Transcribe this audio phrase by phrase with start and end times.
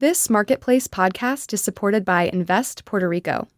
[0.00, 3.48] This Marketplace podcast is supported by Invest Puerto Rico.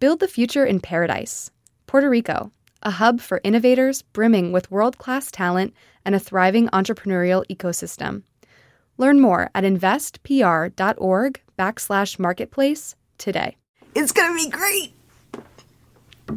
[0.00, 1.50] Build the future in paradise.
[1.86, 2.50] Puerto Rico,
[2.82, 8.22] a hub for innovators brimming with world class talent and a thriving entrepreneurial ecosystem.
[8.98, 13.56] Learn more at investpr.org backslash marketplace today.
[13.94, 14.92] It's going to be great.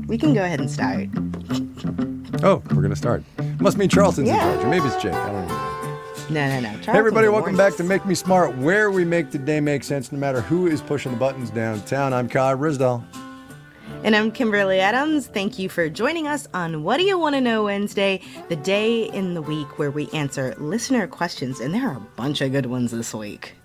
[0.07, 1.07] We can go ahead and start.
[2.43, 3.23] Oh, we're going to start.
[3.59, 4.35] Must mean Charleston's Yeah.
[4.35, 5.13] in charge, or maybe it's Jake.
[5.13, 5.68] I don't know.
[6.29, 6.69] No, no, no.
[6.77, 7.83] Hey, everybody, welcome back to.
[7.83, 11.11] Make Me Smart, where we make the day make sense no matter who is pushing
[11.11, 12.13] the buttons downtown.
[12.13, 13.03] I'm Kai Ryssdal.
[14.03, 15.25] And I'm Kimberly Adams.
[15.25, 19.05] Thank you for joining us on What Do You Want to Know Wednesday, the day
[19.05, 21.59] in the week where we answer listener questions.
[21.59, 23.55] And there are a bunch of good ones this week.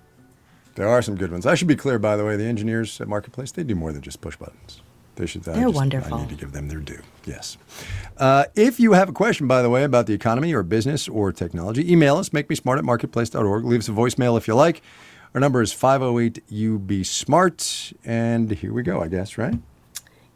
[0.74, 1.44] There are some good ones.
[1.44, 4.00] I should be clear, by the way, the engineers at Marketplace, they do more than
[4.00, 4.80] just push buttons.
[5.16, 5.48] They should.
[5.48, 6.14] I They're just- wonderful.
[6.18, 7.00] I need to give them their due.
[7.24, 7.56] Yes.
[8.18, 11.32] Uh, if you have a question, by the way, about the economy or business or
[11.32, 13.64] technology, email us, make me smart at marketplace.org.
[13.64, 14.82] Leave us a voicemail if you like.
[15.34, 17.92] Our number is 508 UB Smart.
[18.04, 19.54] And here we go, I guess, right?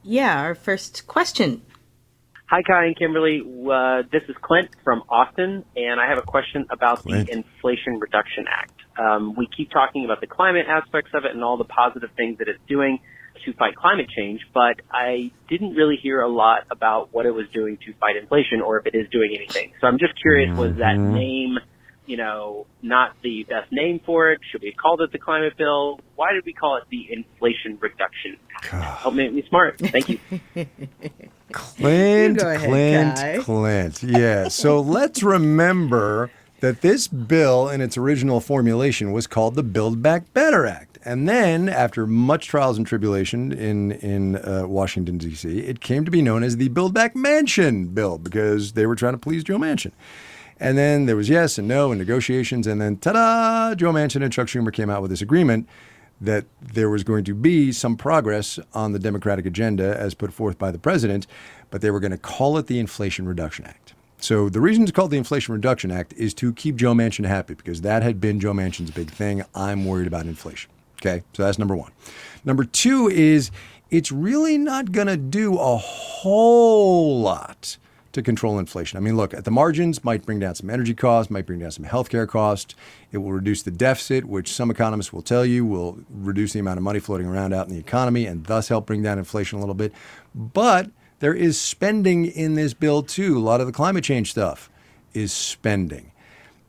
[0.02, 1.62] Yeah, our first question.
[2.46, 3.42] Hi, Kai and Kimberly.
[3.42, 7.26] Uh, this is Clint from Austin, and I have a question about Clint.
[7.28, 8.72] the Inflation Reduction Act.
[8.98, 12.38] Um, we keep talking about the climate aspects of it and all the positive things
[12.38, 13.00] that it's doing
[13.44, 17.46] to fight climate change, but I didn't really hear a lot about what it was
[17.52, 19.72] doing to fight inflation or if it is doing anything.
[19.80, 21.14] So I'm just curious, was that Mm-hmm.
[21.14, 21.58] name,
[22.06, 24.40] you know, not the best name for it?
[24.50, 26.00] Should we have called it the climate bill?
[26.16, 29.00] Why did we call it the Inflation Reduction Act?
[29.02, 29.78] Help make me smart.
[29.78, 30.18] Thank you.
[31.52, 33.38] Clint, You ahead, Clint, Kai.
[33.42, 34.02] Clint.
[34.02, 34.48] Yeah.
[34.48, 40.32] So let's remember that this bill in its original formulation was called the Build Back
[40.32, 40.98] Better Act.
[41.04, 46.10] And then, after much trials and tribulation in, in uh, Washington, D.C., it came to
[46.10, 49.58] be known as the Build Back Manchin Bill because they were trying to please Joe
[49.58, 49.92] Manchin.
[50.60, 52.66] And then there was yes and no and negotiations.
[52.66, 55.68] And then, ta da, Joe Manchin and Chuck Schumer came out with this agreement
[56.20, 60.58] that there was going to be some progress on the Democratic agenda as put forth
[60.58, 61.28] by the president,
[61.70, 63.94] but they were going to call it the Inflation Reduction Act.
[64.20, 67.54] So the reason it's called the Inflation Reduction Act is to keep Joe Manchin happy
[67.54, 69.44] because that had been Joe Manchin's big thing.
[69.54, 70.70] I'm worried about inflation.
[71.00, 71.92] Okay, so that's number one.
[72.44, 73.52] Number two is
[73.90, 77.78] it's really not going to do a whole lot
[78.12, 78.96] to control inflation.
[78.96, 81.70] I mean, look, at the margins, might bring down some energy costs, might bring down
[81.70, 82.74] some healthcare costs.
[83.12, 86.78] It will reduce the deficit, which some economists will tell you will reduce the amount
[86.78, 89.60] of money floating around out in the economy and thus help bring down inflation a
[89.60, 89.92] little bit.
[90.34, 90.90] But
[91.20, 93.38] there is spending in this bill too.
[93.38, 94.70] A lot of the climate change stuff
[95.12, 96.12] is spending.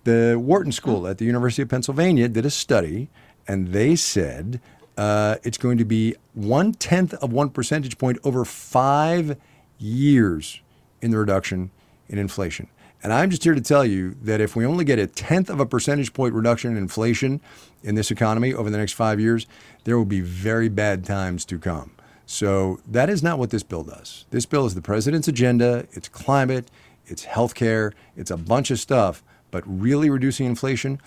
[0.06, 3.10] The Wharton School at the University of Pennsylvania did a study,
[3.48, 4.60] and they said
[4.98, 9.38] uh, it's going to be one tenth of one percentage point over five
[9.78, 10.62] years
[11.02, 11.72] in the reduction
[12.08, 12.68] in inflation.
[13.02, 15.60] And I'm just here to tell you that if we only get a tenth of
[15.60, 17.40] a percentage point reduction in inflation
[17.82, 19.48] in this economy over the next five years,
[19.86, 21.92] there will be very bad times to come.
[22.32, 24.28] So that is not what this bill does.
[24.30, 26.70] This bill is the president's agenda, it's climate,
[27.08, 29.24] it's healthcare, it's a bunch of stuff.
[29.50, 31.02] But really reducing inflation,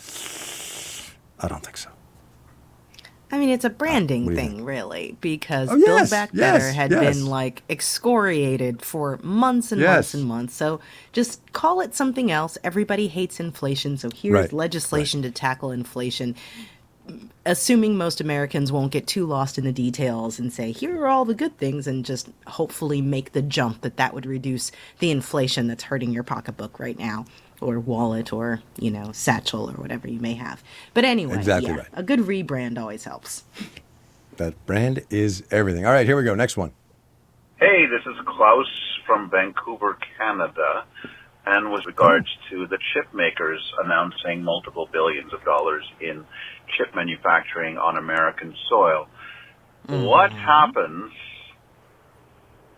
[1.39, 1.91] I don't think so.
[3.31, 6.11] I mean, it's a uh, branding what do you thing, really, because Oh, Build yes,
[6.11, 7.17] Back yes, Better had yes.
[7.17, 10.57] been like excoriated for months and months and months.
[10.57, 10.81] So
[11.13, 12.59] just call it something else.
[12.65, 16.35] Everybody hates inflation, so here's Right, legislation to tackle inflation.
[17.45, 21.25] Assuming most Americans won't get too lost in the details and say, here are all
[21.25, 24.71] the good things, and just hopefully make the jump that that would reduce
[25.01, 27.25] the inflation that's hurting your pocketbook right now,
[27.61, 30.63] or wallet, or, you know, satchel, or whatever you may have.
[30.95, 31.89] But anyway, Exactly yeah, right.
[31.95, 33.43] a good rebrand always helps.
[34.37, 35.85] That brand is everything.
[35.85, 36.35] All right, here we go.
[36.35, 36.73] Next one.
[37.59, 38.67] Hey, this is Klaus
[39.07, 40.85] from Vancouver, Canada.
[41.45, 46.25] And with regards to the chip makers announcing multiple billions of dollars in
[46.77, 49.09] chip manufacturing on American soil,
[49.89, 50.05] mm-hmm.
[50.05, 51.13] what happens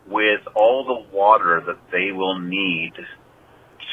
[0.06, 2.92] with all the water that they will need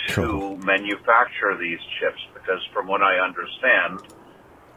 [0.07, 0.57] to Cool.
[0.57, 2.19] manufacture these chips?
[2.33, 4.01] Because from what I understand,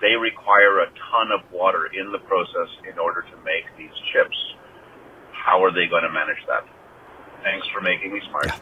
[0.01, 4.37] they require a ton of water in the process in order to make these chips.
[5.33, 6.67] How are they going to manage that?
[7.43, 8.61] Thanks for making me smart.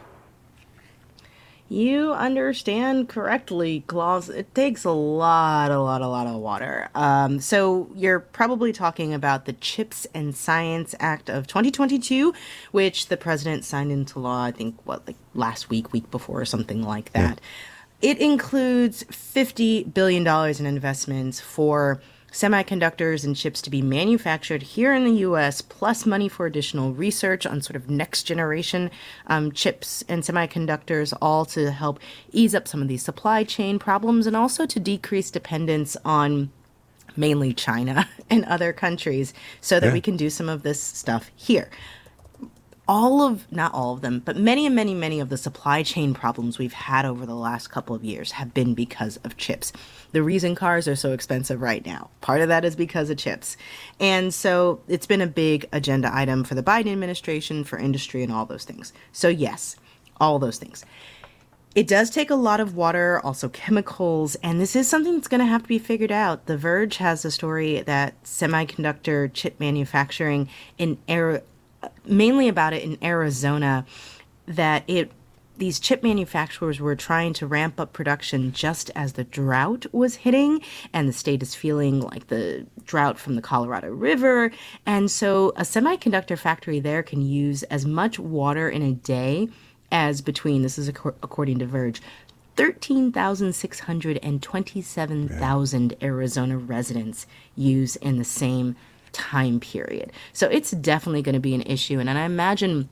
[1.73, 4.29] You understand correctly, Claus.
[4.29, 6.91] It takes a lot, a lot, a lot of water.
[6.95, 12.35] Um, so you're probably talking about the Chips and Science Act of 2022,
[12.73, 14.45] which the president signed into law.
[14.45, 17.41] I think what like last week, week before, or something like that.
[18.03, 25.05] It includes $50 billion in investments for semiconductors and chips to be manufactured here in
[25.05, 28.91] the US, plus money for additional research on sort of next generation
[29.27, 32.01] um, chips and semiconductors, all to help
[32.33, 36.51] ease up some of these supply chain problems and also to decrease dependence on
[37.17, 39.93] mainly China and other countries, so that Yeah.
[39.93, 41.69] we can do some of this stuff here
[42.89, 46.13] all of not all of them but many and many many of the supply chain
[46.13, 49.73] problems we've had over the last couple of years have been because of chips.
[50.11, 52.11] The reason cars are so expensive right now.
[52.21, 53.57] Part of that is because of chips.
[54.01, 58.33] And so it's been a big agenda item for the biden administration for industry and
[58.33, 58.93] all those things.
[59.13, 59.77] So yes
[60.21, 60.85] all those things.
[61.75, 65.41] It does take a lot of water, also chemicals, and this is something that's going
[65.41, 66.45] to have to be figured out.
[66.45, 71.41] The Verge has a story that semiconductor chip manufacturing in Ari-
[72.05, 73.87] mainly about it in Arizona
[74.47, 75.11] that it
[75.59, 80.61] these chip manufacturers were trying to ramp up production just as the drought was hitting
[80.93, 84.51] and the state is feeling like the drought from the Colorado River.
[84.87, 89.49] And so a semiconductor factory there can use as much water in a day
[89.93, 92.01] as between this is ac- according to Verge
[92.57, 97.27] 13,600 and 27,000 Arizona residents
[97.57, 98.77] use in the same
[99.13, 100.13] time period.
[100.33, 101.99] So it's definitely going to be an issue.
[101.99, 102.89] And, and I imagine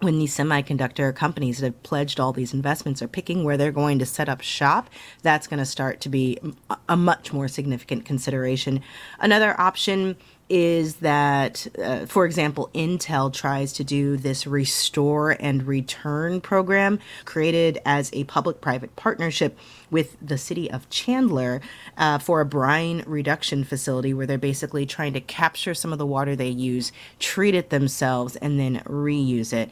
[0.00, 3.98] when these semiconductor companies that have pledged all these investments are picking where they're going
[3.98, 4.90] to set up shop,
[5.22, 8.82] that's going to start to be a- a much more significant consideration.
[9.20, 10.16] Another option
[10.48, 17.78] is that, uh, for example, Intel tries to do this restore and return program created
[17.84, 19.58] as a public private partnership
[19.90, 21.60] with the city of Chandler
[21.96, 26.06] uh, for a brine reduction facility where they're basically trying to capture some of the
[26.06, 29.70] water they use, treat it themselves, and then reuse it.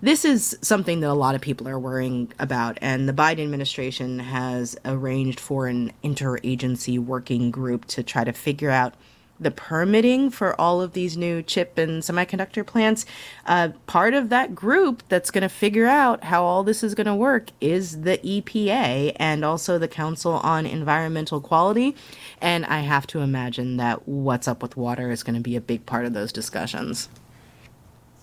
[0.00, 4.18] This is something that a lot of people are worrying about, and the Biden administration
[4.18, 8.94] has arranged for an interagency working group to try to figure out
[9.38, 13.06] the permitting for all of these new chip and semiconductor plants.
[13.46, 17.06] Uh, part of that group that's going to figure out how all this is going
[17.06, 21.94] to work is the EPA and also the Council on Environmental Quality.
[22.40, 25.60] And I have to imagine that what's up with water is going to be a
[25.60, 27.08] big part of those discussions.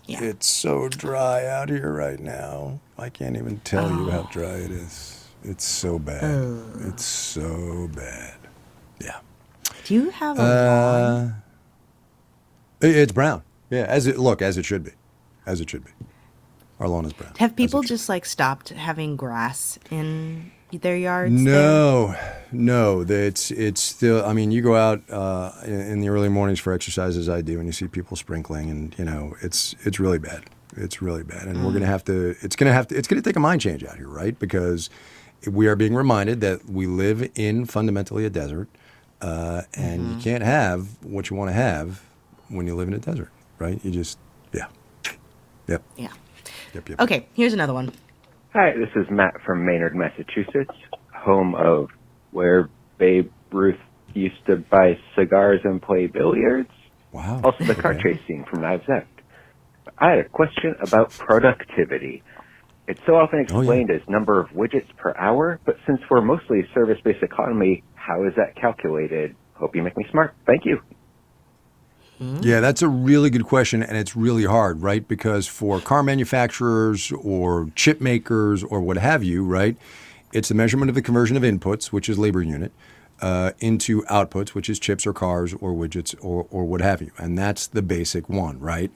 [0.06, 0.22] Yeah.
[0.22, 2.80] It's so dry out here right now.
[2.98, 5.28] I can't even tell you how dry it is.
[5.44, 6.62] It's so bad.
[6.82, 8.36] It's so bad.
[9.00, 9.20] Yeah.
[9.86, 10.52] Do you have a lawn?
[11.22, 11.34] Uh,
[12.82, 13.44] it- it's brown.
[13.70, 14.92] Yeah, as it look as it should be,
[15.46, 15.92] as it should be.
[16.80, 17.34] Our lawn is brown.
[17.38, 21.34] Have people just like stopped having grass in their yards?
[21.44, 21.54] there?
[21.54, 22.16] No,
[22.52, 23.02] no.
[23.08, 24.24] It's it's still.
[24.26, 27.30] I mean, you go out uh, in, the early mornings for exercises.
[27.30, 30.44] I do, and you see people sprinkling, and you know, it's it's really bad.
[30.76, 31.74] It's really bad, and we're Mm.
[31.76, 32.36] gonna have to.
[32.42, 32.98] It's gonna have to.
[32.98, 34.38] It's gonna take a mind change out here, right?
[34.38, 34.90] Because
[35.50, 38.68] we are being reminded that we live in fundamentally a desert,
[39.24, 40.18] uh, and Mm-hmm.
[40.18, 42.04] you can't have what you want to have
[42.50, 43.80] when you live in a desert, right?
[43.84, 44.20] You just,
[44.54, 44.68] yeah,
[45.68, 46.10] yep, Yeah.
[46.74, 47.00] yep, yep.
[47.02, 47.92] Okay, here's another one.
[48.54, 50.76] Hi, this is Matt from Maynard, Massachusetts,
[51.16, 51.90] home of
[52.32, 53.80] where Babe Ruth
[54.14, 56.70] used to buy cigars and play billiards.
[57.12, 57.42] Wow.
[57.44, 58.14] Also, the car Okay.
[58.14, 59.06] chase scene from Knives Out.
[59.98, 62.22] I had a question about productivity.
[62.88, 63.60] It's so often Oh, yeah.
[63.60, 68.24] explained as number of widgets per hour, but since we're mostly a service-based economy, how
[68.26, 69.36] is that calculated?
[69.54, 70.36] Hope you make me smart.
[70.46, 70.82] Thank you.
[72.42, 75.06] Yeah, that's a really good question, and it's really hard, right?
[75.06, 79.76] Because for car manufacturers or chip makers or what have you, right,
[80.32, 82.72] it's the measurement of the conversion of inputs, which is labor unit,
[83.22, 87.12] uh, into outputs, which is chips or cars or widgets or, or what have you.
[87.18, 88.92] And that's the basic one, right?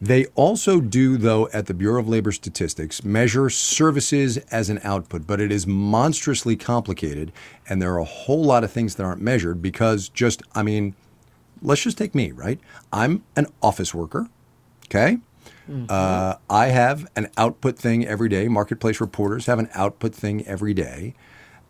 [0.00, 5.26] They also do, though, at the Bureau of Labor Statistics, measure services as an output,
[5.26, 7.32] but it is monstrously complicated,
[7.68, 10.94] and there are a whole lot of things that aren't measured because just, I mean,
[11.60, 12.58] let's just take me, right?
[12.92, 14.28] I'm an office worker,
[14.86, 15.18] okay?
[15.88, 18.48] Uh, I have an output thing every day.
[18.48, 21.14] Marketplace reporters have an output thing every day.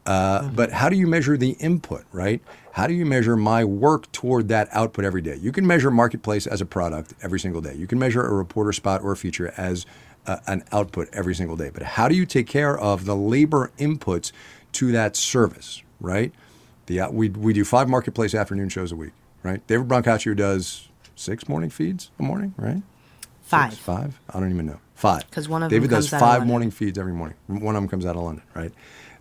[0.06, 2.40] Uh, But how do you measure the input, right?
[2.72, 5.36] How do you measure my work toward that output every day?
[5.36, 7.74] You can measure Marketplace as a product every single day.
[7.74, 9.86] You can measure a reporter spot or a feature as
[10.26, 11.70] uh, an output every single day.
[11.72, 14.32] But how do you take care of the labor inputs
[14.72, 16.32] to that service, right?
[16.86, 19.12] The, uh, we, we do five Marketplace afternoon shows a week,
[19.42, 19.66] right?
[19.66, 22.82] David Brancaccio does six morning feeds a morning, right?
[23.42, 23.72] Five.
[23.72, 24.20] Six, five?
[24.32, 24.78] I don't even know.
[24.94, 25.28] Five.
[25.28, 27.36] Because one of them David does five morning feeds every morning.
[27.46, 28.72] One of them comes out of London, right?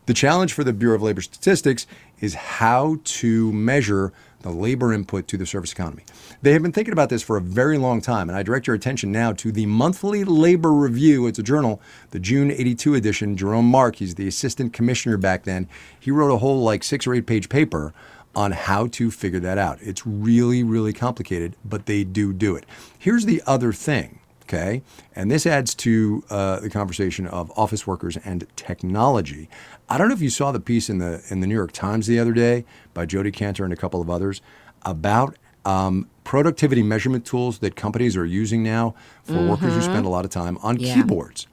[0.10, 1.86] The challenge for the Bureau of Labor Statistics
[2.20, 4.12] is how to measure
[4.42, 6.02] the labor input to the service economy.
[6.42, 8.76] They have been thinking about this for a very long time, and I direct your
[8.76, 11.28] attention now to the monthly labor review.
[11.28, 13.38] It's a journal, the June 82 edition.
[13.38, 15.70] Jerome Mark, he's the assistant commissioner back then.
[16.00, 17.94] He wrote a whole like six or eight page paper
[18.36, 19.78] on how to figure that out.
[19.80, 22.66] It's really, really complicated, but they do do it.
[22.98, 24.82] Here's the other thing okay?
[25.16, 29.50] And this adds to uh, the conversation of office workers and technology.
[29.92, 32.06] I don't know if you saw the piece in the in the New York Times
[32.08, 34.42] the other day by Jodi Kantor and a couple of others.
[34.84, 40.10] about um, productivity measurement tools that companies are using now for workers who spend a
[40.10, 40.94] lot of time on Yeah.
[40.94, 41.48] keyboards.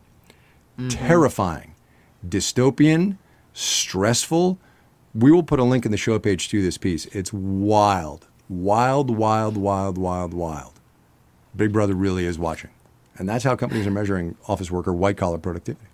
[0.88, 1.72] Terrifying,
[2.26, 3.16] dystopian,
[3.52, 4.58] stressful.
[5.14, 7.06] We will put a link in the show page to this piece.
[7.06, 10.74] It's wild, wild, wild, wild, wild, wild.
[11.56, 12.70] Big Brother really is watching.
[13.18, 15.85] And that's how companies are measuring office worker white collar productivity.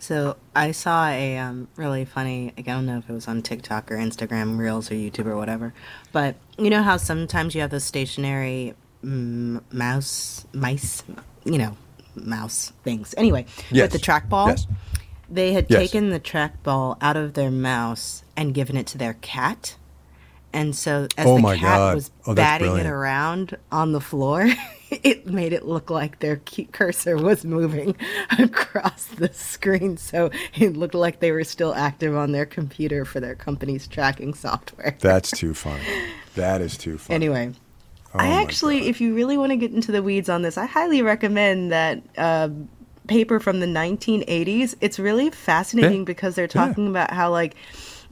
[0.00, 2.52] So I saw a um, really funny.
[2.56, 5.74] I don't know if it was on TikTok or Instagram Reels or YouTube or whatever,
[6.10, 11.02] but you know how sometimes you have those stationary mm, mouse, mice,
[11.44, 11.76] you know,
[12.14, 13.14] mouse things.
[13.18, 13.92] Anyway, Yes.
[13.92, 14.66] with the trackball, Yes.
[15.28, 15.78] they had Yes.
[15.80, 19.76] taken the trackball out of their mouse and given it to their cat.
[20.52, 21.94] And so, as Oh the cat God.
[21.94, 24.48] was Oh, batting it around on the floor,
[24.90, 26.40] it made it look like their
[26.72, 27.96] cursor was moving
[28.38, 29.96] across the screen.
[29.96, 34.34] So it looked like they were still active on their computer for their company's tracking
[34.34, 34.96] software.
[35.00, 35.84] That's too funny.
[36.34, 37.14] That is too funny.
[37.14, 37.52] Anyway,
[38.12, 40.66] Oh I actually, if you really want to get into the weeds on this, I
[40.66, 42.48] highly recommend that uh,
[43.06, 44.74] paper from the 1980s.
[44.80, 46.04] It's really fascinating Yeah.
[46.06, 47.54] because they're talking about how, like,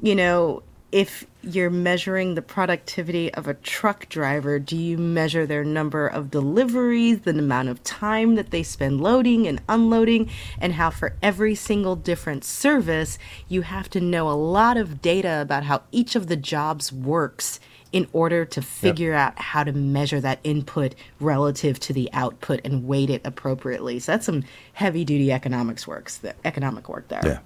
[0.01, 5.65] you know, if you're measuring the productivity of a truck driver, do you measure their
[5.65, 10.91] number of deliveries, the amount of time that they spend loading and unloading, and how
[10.91, 13.19] for every single different service,
[13.49, 17.61] you have to know a lot of data about how each of the jobs works
[17.93, 22.87] in order to figure out how to measure that input relative to the output and
[22.87, 23.99] weight it appropriately.
[23.99, 27.23] So that's some heavy duty economics works, the economic work there.
[27.25, 27.39] Yeah,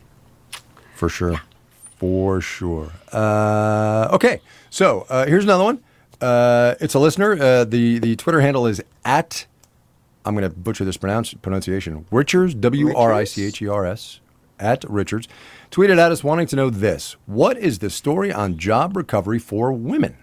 [0.95, 1.41] for sure.
[2.03, 2.91] For sure.
[3.13, 4.41] Uh, okay,
[4.71, 5.85] so uh, here's another one.
[6.21, 7.41] Uh, it's a listener.
[7.41, 9.47] Uh, the the Twitter handle is at.
[10.25, 12.05] I'm going to butcher this pronounce, pronunciation.
[12.11, 14.19] Richards, W R I C H E R S,
[14.59, 15.29] at Richards,
[15.71, 19.73] tweeted at us wanting to know this: What is the story on job recovery for
[19.73, 20.17] women?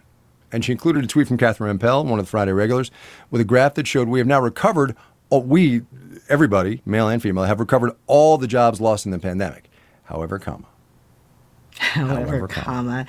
[0.51, 2.91] And she included a tweet from Catherine Rampell, one of the Friday regulars,
[3.31, 4.97] with a graph that showed we have now recovered.
[5.31, 5.83] Oh, we,
[6.27, 9.69] everybody, male and female, have recovered all the jobs lost in the pandemic.
[10.03, 10.65] However, comma.
[11.93, 12.65] However, However, comma.
[12.65, 13.05] comma.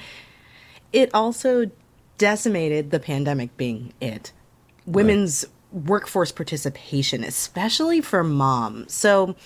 [0.93, 1.71] It also
[2.19, 4.33] decimated the pandemic being it.
[4.87, 8.93] Women's workforce participation, especially for moms.
[8.93, 9.37] So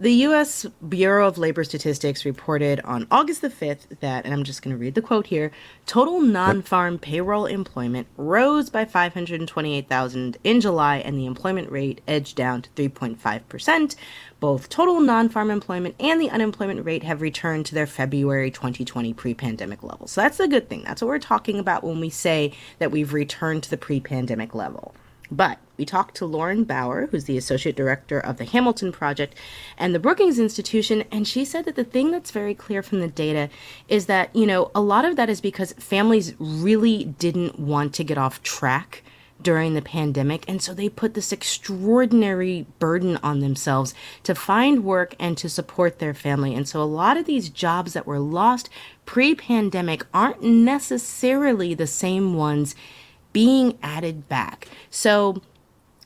[0.00, 0.66] the U.S.
[0.88, 4.80] Bureau of Labor Statistics reported on August the 5th that, and I'm just going to
[4.80, 5.50] read the quote here
[5.86, 12.36] total non farm payroll employment rose by 528,000 in July, and the employment rate edged
[12.36, 13.96] down to 3.5%.
[14.40, 19.14] Both total non farm employment and the unemployment rate have returned to their February 2020
[19.14, 20.12] pre pandemic levels.
[20.12, 20.82] So that's a good thing.
[20.84, 24.54] That's what we're talking about when we say that we've returned to the pre pandemic
[24.54, 24.94] level.
[25.32, 29.34] But we talked to Lauren Bauer, who's the associate director of the Hamilton Project
[29.78, 33.08] and the Brookings Institution, and she said that the thing that's very clear from the
[33.08, 33.48] data
[33.88, 38.04] is that, you know, a lot of that is because families really didn't want to
[38.04, 39.02] get off track
[39.40, 45.16] during the pandemic, and so they put this extraordinary burden on themselves to find work
[45.18, 46.54] and to support their family.
[46.54, 48.68] And so a lot of these jobs that were lost
[49.06, 52.76] pre pandemic aren't necessarily the same ones
[53.32, 54.68] being added back.
[54.90, 55.42] So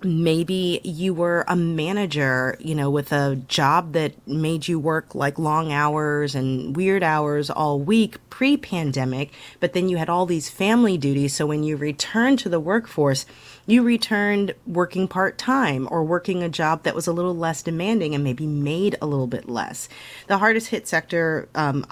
[0.03, 5.39] maybe you were a manager, you know, with a job that made you work like
[5.39, 10.51] long hours and weird hours all week pre pandemic, but then you had all these
[10.51, 11.35] family duties.
[11.35, 13.25] So when you returned to the workforce,
[13.67, 18.15] you returned working part time or working a job that was a little less demanding
[18.15, 19.89] and maybe made a little bit less.
[20.27, 21.87] The hardest hit sector um,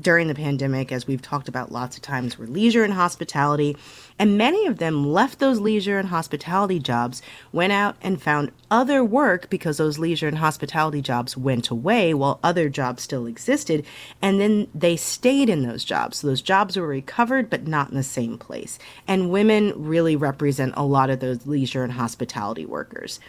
[0.00, 3.76] during the pandemic, as we've talked about lots of times, were leisure and hospitality.
[4.18, 9.04] And many of them left those leisure and hospitality jobs, went out and found other
[9.04, 13.84] work because those leisure and hospitality jobs went away while other jobs still existed.
[14.20, 16.18] And then they stayed in those jobs.
[16.18, 18.78] So those jobs were recovered, but not in the same place.
[19.08, 23.20] And women really represent a lot of those leisure and hospitality workers.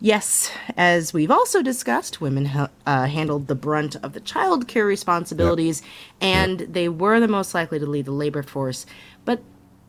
[0.00, 4.86] Yes, as we've also discussed, women ha- uh, handled the brunt of the child care
[4.86, 5.82] responsibilities,
[6.20, 8.86] and they were the most likely to leave the labor force.
[9.24, 9.42] But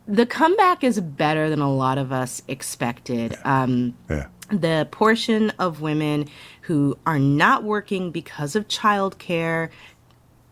[0.08, 3.38] the comeback is better than a lot of us expected.
[3.46, 4.25] Um, Yeah.
[4.50, 6.28] the portion of women
[6.62, 9.70] who are not working because of childcare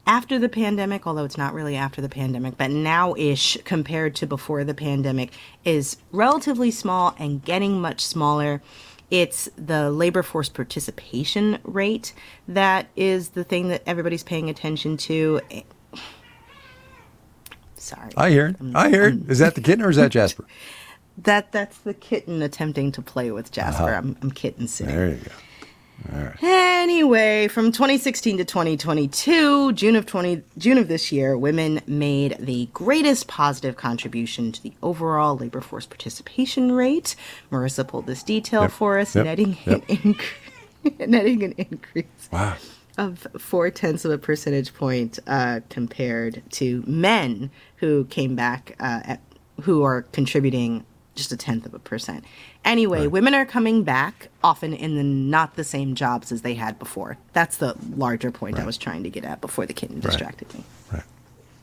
[0.06, 4.28] after the pandemic, although it's not really after the pandemic, but now ish compared to
[4.28, 5.32] before the pandemic,
[5.66, 8.62] is relatively small and getting much smaller.
[9.10, 12.14] It's the labor force participation rate
[12.48, 15.42] that is the thing that everybody's paying attention to.
[17.76, 18.12] Sorry.
[18.18, 18.58] I hear it.
[18.76, 19.30] I hear it.
[19.30, 20.46] Is that the kitten or is that Jasper?
[21.24, 23.86] That that's the kitten attempting to play with Jasper.
[23.86, 23.96] Uh-huh.
[23.96, 24.96] I'm, I'm kitten sitting.
[24.96, 25.32] There you go.
[26.42, 32.70] Anyway, from 2016 to 2022, June of 20 June of this year, women made the
[32.74, 37.16] greatest positive contribution to the overall labor force participation rate.
[37.52, 38.72] Marissa pulled this detail Yep.
[38.72, 39.26] for us, Yep.
[39.26, 39.84] netting Yep.
[39.90, 40.16] an
[41.12, 42.56] netting an increase Wow.
[42.98, 49.02] of four tenths of a percentage point uh, compared to men who came back uh,
[49.04, 49.22] at,
[49.62, 50.86] who are contributing
[51.16, 52.24] just a tenth of a percent.
[52.68, 56.78] Anyway, women are coming back often in the not the same jobs as they had
[56.78, 57.18] before.
[57.34, 60.64] That's the larger point I was trying to get at before the kitten distracted me.
[60.92, 61.04] Right.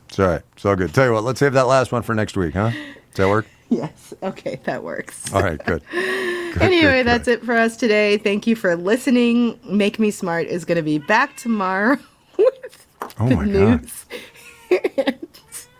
[0.09, 0.41] It's all right.
[0.55, 0.93] It's all good.
[0.93, 2.71] Tell you what, let's save that last one for next week, huh?
[2.71, 3.45] Does that work?
[3.67, 4.13] Yes.
[4.21, 5.33] Okay, that works.
[5.33, 5.81] All right, good.
[5.91, 7.39] Good, anyway, good, that's good.
[7.39, 8.17] it for us today.
[8.17, 9.59] Thank you for listening.
[9.65, 11.97] Make Me Smart is going to be back tomorrow
[12.37, 12.87] with
[13.19, 13.81] Oh the my God.
[13.81, 14.05] news.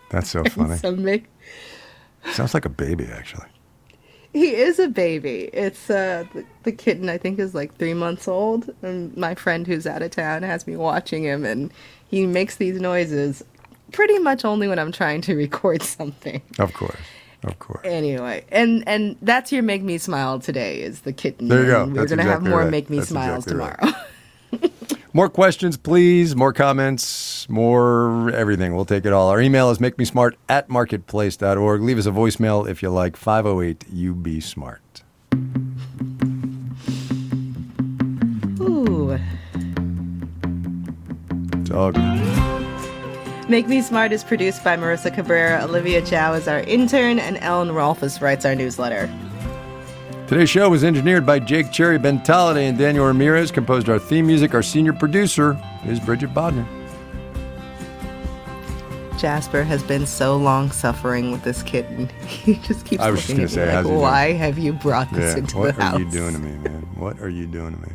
[0.09, 0.77] That's so funny.
[0.77, 1.25] Some Mick
[2.33, 3.45] Sounds like a baby, actually.
[4.35, 5.49] He is a baby.
[5.53, 9.65] It's uh the, the kitten I think is like three months old, and my friend
[9.65, 11.71] who's out of town has me watching him, and
[12.09, 13.45] he makes these noises
[13.93, 16.41] pretty much only when I'm trying to record something.
[16.59, 16.99] Of course.
[17.45, 17.85] Of course.
[17.85, 21.47] Anyway, and and that's your make me smile today is the kitten.
[21.47, 21.85] There you go.
[21.85, 22.69] We're That's gonna exactly have more right.
[22.69, 23.89] make me That's smiles exactly
[24.59, 24.91] right.
[25.15, 26.35] More questions, please.
[26.35, 28.75] More comments, more everything.
[28.75, 29.29] We'll take it all.
[29.29, 31.81] Our email is makemesmart at marketplace.org.
[31.81, 35.03] Leave us a voicemail if you like, 508 You Be Smart.
[38.59, 39.17] Ooh.
[41.63, 41.95] Good.
[43.47, 45.63] Make Me Smart is produced by Marissa Cabrera.
[45.63, 49.09] Olivia Chow is our intern, and Ellen Rolfes writes our newsletter.
[50.27, 53.51] Today's show was engineered by Jake Cherry Ben Tolliday and Daniel Ramirez.
[53.51, 54.55] Composed our theme music.
[54.55, 56.65] Our senior producer is Bridget Bodner.
[59.19, 62.09] Jasper has been so long suffering with this kitten.
[62.27, 64.57] He just keeps I was just looking gonna at say, me how's like, why have
[64.57, 65.39] you brought this Yeah.
[65.39, 65.93] into the house?
[65.93, 66.87] What are you doing to me, man?
[66.95, 67.93] What are you doing to me?